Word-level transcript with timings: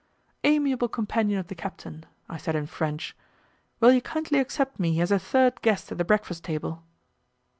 "Amiable 0.43 0.87
companion 0.87 1.37
of 1.39 1.45
the 1.45 1.53
captain," 1.53 2.07
I 2.27 2.37
said 2.37 2.55
in 2.55 2.65
French, 2.65 3.15
"will 3.79 3.93
you 3.93 4.01
kindly 4.01 4.39
accept 4.39 4.79
me 4.79 4.99
as 4.99 5.11
a 5.11 5.19
third 5.19 5.61
guest 5.61 5.91
at 5.91 5.99
the 5.99 6.03
breakfast 6.03 6.43
table?" 6.43 6.81